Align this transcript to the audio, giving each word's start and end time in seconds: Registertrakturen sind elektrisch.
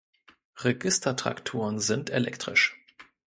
Registertrakturen 0.57 1.77
sind 1.79 2.09
elektrisch. 2.09 2.75